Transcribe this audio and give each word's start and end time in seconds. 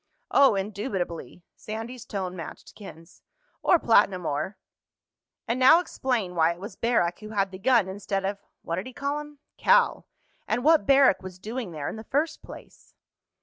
"Oh, 0.31 0.55
indubitably." 0.55 1.43
Sandy's 1.55 2.05
tone 2.07 2.35
matched 2.35 2.73
Ken's. 2.73 3.21
"Or 3.61 3.77
platinum 3.77 4.25
ore. 4.25 4.57
And 5.47 5.59
now 5.59 5.79
explain 5.79 6.33
why 6.33 6.53
it 6.53 6.59
was 6.59 6.75
Barrack 6.75 7.19
who 7.19 7.29
had 7.29 7.51
the 7.51 7.59
gun, 7.59 7.87
instead 7.87 8.25
of—what 8.25 8.77
did 8.77 8.87
he 8.87 8.93
call 8.93 9.19
him?—Cal. 9.19 10.07
And 10.47 10.63
what 10.63 10.87
Barrack 10.87 11.21
was 11.21 11.37
doing 11.37 11.71
there 11.71 11.87
in 11.87 11.97
the 11.97 12.03
first 12.03 12.41
place." 12.41 12.95